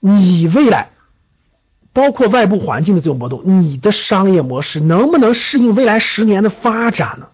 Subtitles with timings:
[0.00, 0.90] 你未来
[1.92, 7.28] 包括外部环境的这种波动，你的商业模式能不能适应未来十年的发展呢？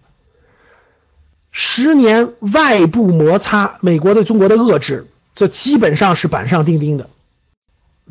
[1.51, 7.09] 十年外部摩擦，美国对中国的遏制，这基本上是板上钉钉的，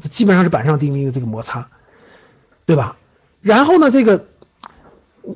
[0.00, 1.69] 这基本上是板上钉钉的这个摩擦，
[2.64, 2.97] 对吧？
[3.41, 4.27] 然后呢，这个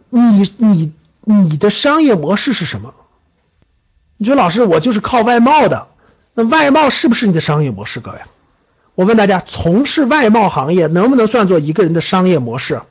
[0.08, 0.92] 你你
[1.24, 2.94] 你的商业模式是什么？
[4.16, 5.88] 你说老师，我就是靠外贸的，
[6.34, 8.00] 那外贸是不是你的商业模式？
[8.00, 8.18] 各位，
[8.94, 12.82] 我问大家，从事外贸行业能不能算作一个人的商业模式？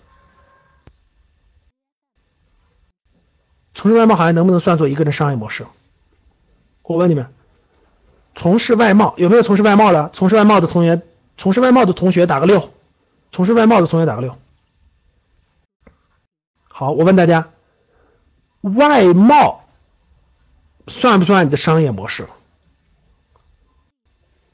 [3.74, 5.68] 从事外贸行业能不能算作一个人商业模式？
[6.82, 7.34] 我问你们，
[8.36, 10.10] 从事外贸有没有从事外贸的？
[10.14, 11.02] 从事外贸的同学，
[11.38, 12.72] 从事外贸的同学打个六，
[13.32, 14.38] 从事外贸的同学打个六。
[16.68, 17.50] 好，我问大家，
[18.62, 19.64] 外贸。
[20.88, 22.28] 算不算你的商业模式？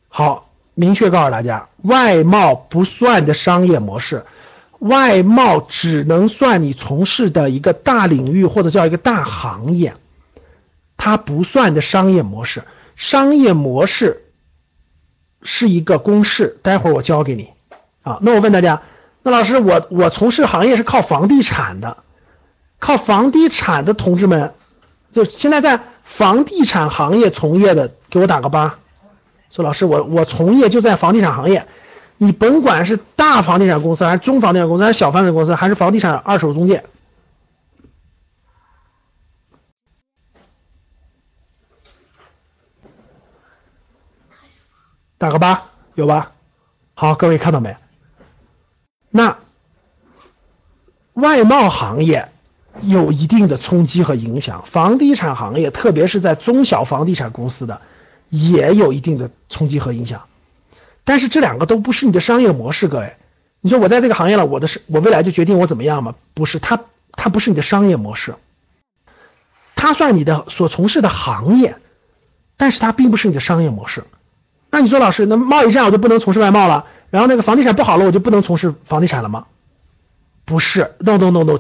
[0.10, 0.45] 好，
[0.76, 4.26] 明确告诉大家，外贸不算的商业模式，
[4.78, 9.96] 外贸只能算你从事的一个大领域或者叫一个大行业，
[10.98, 12.64] 它不算的商业模式。
[12.96, 14.26] 商业模式
[15.42, 17.50] 是一个公式，待会儿我教给你
[18.04, 18.20] 啊。
[18.22, 18.84] 那我问大家，
[19.24, 21.98] 那老师，我我从事行业是靠房地产的，
[22.80, 24.54] 靠房地产的同志们，
[25.12, 25.82] 就现在在。
[26.08, 28.78] 房地产行业从业的，给我打个八。
[29.50, 31.66] 说老师，我我从业就在房地产行业，
[32.18, 36.84] 你甭管是大房地产公司还是中房地产公司还是小房地产公司还是房地产二手中介，
[45.18, 45.64] 打个八，
[45.94, 46.32] 有吧？
[46.94, 47.78] 好，各位看到没？
[49.10, 49.38] 那
[51.14, 52.30] 外贸行业。
[52.82, 57.80] 有一定的冲击和影响，房地产行业，特别是在中小房地产公司的，
[58.30, 60.24] 也有一定的冲击和影响。
[61.04, 63.16] 但是这两个都不是你的商业模式，各位。
[63.62, 66.16] 你说我在这个行业了，我的是，我未来就决定我怎么样吗？
[66.34, 66.80] 不是，它
[67.14, 68.36] 它不是你的商业模式，
[69.76, 71.78] 它算你的所从事的行业，
[72.58, 74.04] 但是它并不是你的商业模式。
[74.70, 76.86] 那你说老师，那贸易战我就不能从事外贸了？
[77.10, 79.46] 然后那个房地产不好了，我就不能从事房地产了吗？
[80.44, 81.60] 不是，no no no no。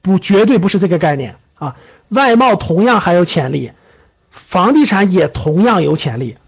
[0.00, 1.76] 不，绝对不是这个概念啊！
[2.08, 3.72] 外贸同样还有潜力，
[4.48, 6.38] 房地产也同样有潜力，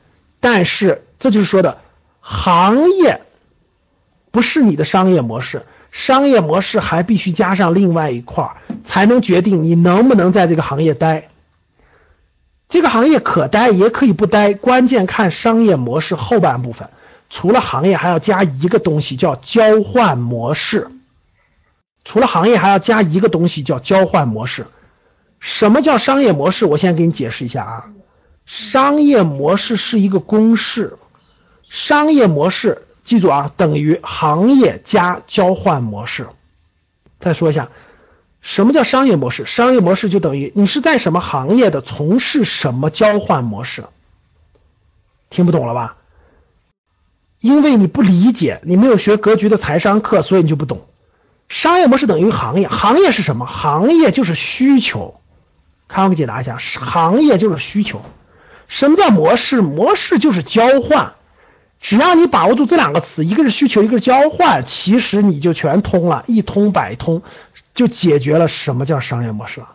[0.41, 1.83] 但是这就是说的
[2.21, 3.21] 行业
[4.31, 11.29] 不是你的商业模式，商业模式还必须加上另外一块，才能决定你能不能在这个行业待。
[12.71, 16.89] 这个行业可待也可以不待，关键看商业模式后半部分。
[17.29, 20.89] 除了行业，还要加一个东西，叫交换模式。
[22.03, 24.69] 除了行业，还要加一个东西，叫交换模式。
[25.41, 26.67] 什么叫商业模式？
[26.67, 27.85] 我先给你解释一下啊。
[28.47, 30.99] 商业模式是一个公式，
[31.69, 36.29] 商业模式记住啊，等于行业加交换模式。
[37.19, 37.71] 再说一下，
[38.41, 39.47] 什么叫商业模式？
[39.47, 43.85] 商业模式就等于你是在什么行业的，从事什么交换模式。
[45.31, 45.97] 听不懂了吧？
[47.41, 50.87] 因为你不理解，你没有学格局的财商课，所以你就不懂。
[51.49, 53.47] 商业模式等于行业，行业是什么？
[53.47, 55.21] 行业就是需求。
[55.93, 58.03] 看我解答一下，行业就是需求。
[58.69, 59.61] 什么叫模式？
[59.61, 61.15] 模式就是交换。
[61.81, 67.23] 只要你把握住这两个词，一个是需求，一个是交换，其实你就全通了，一通百通，
[67.75, 69.71] 就解决了什么叫商业模式了。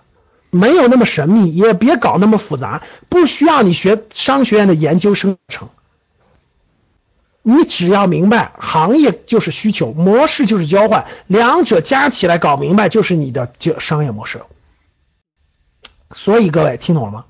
[0.51, 5.67] 没有那么神秘，也别搞那么复杂，不需要你学商学院的研究生程。
[7.41, 14.41] 你只要明白，行业就是需求，模式就是交换，两者加起来搞明白就是你的就商业模式。
[16.15, 17.25] 所以各位听懂了吗？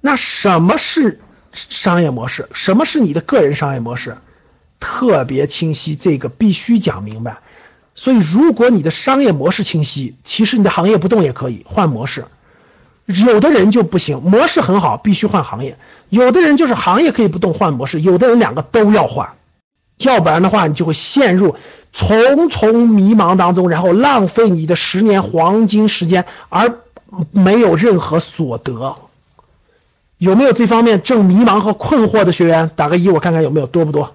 [0.00, 1.20] 那什么是
[1.52, 2.48] 商业模式？
[2.54, 4.16] 什么是你的个人商业模式？
[4.78, 7.38] 特别清晰，这个必须讲明白。
[7.96, 12.26] 所以如果你的商业模式清晰，其实你的行业不动也可以换模式。
[13.06, 15.74] 有的人就不行，模式很好，必须换行业；
[16.10, 19.34] 有的人就是行业可以不动换模式，有的人两个都要换，
[19.98, 21.56] 要不然的话你就会陷入
[21.92, 26.78] 重重迷茫当中，然后浪费你的十年黄金时间，而
[27.30, 28.96] 没有任何所得。
[30.18, 32.70] 有没有这方面正迷茫和困惑的学员？
[32.76, 34.14] 打个一，我看看有没有多不多。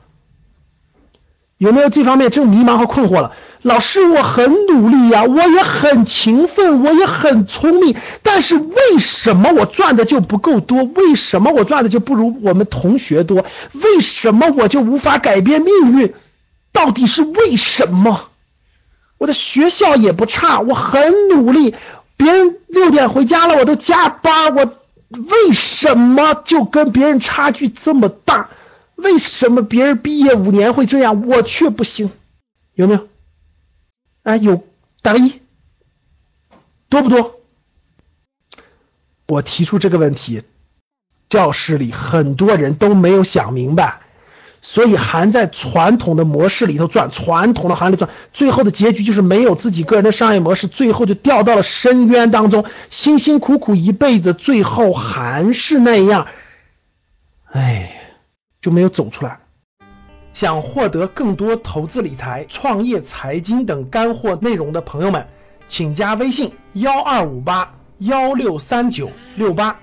[1.58, 3.34] 有没有这方面正迷茫和困惑了？
[3.62, 10.84] 老师，我很努力呀，我也很勤奋，我也很聪明，但是为什么我赚的就不够多？
[10.84, 13.46] 为什么我赚的就不如我们同学多？
[13.74, 16.14] 为什么我就无法改变命运？
[16.72, 18.22] 到底是为什么？
[19.18, 21.76] 我的学校也不差，我很努力，
[22.20, 24.66] 别人六点回家了，我都加班，我
[25.08, 28.50] 为什么就跟别人差距这么大？
[28.98, 32.12] 为什么别人毕业五年会这样，我却不行？
[32.74, 33.08] 有没有？
[34.24, 34.68] 啊，有
[35.02, 35.40] 打个一，
[36.90, 37.40] 多不多？
[39.26, 40.44] 我提出这个问题，
[41.30, 44.02] 教室里很多人都没有想明白，
[44.62, 56.28] 所以还在传统的模式里头转，传统的行业里转，最后的结局就是没有自己个人的商业模式，最后就掉到了深渊当中，辛辛苦苦一辈子，最后还是那样，
[57.52, 58.12] 哎，
[58.62, 59.40] 就没有走出来。
[60.32, 65.28] 想获得更多投资理财、创业、财经等干货内容的朋友们，
[65.68, 69.80] 请加微信：幺二五八幺六三九六八。